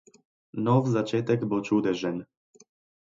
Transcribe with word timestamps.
Nov 0.67 0.83
začetek 0.93 1.43
bo 1.51 1.57
čudežen. 1.67 2.17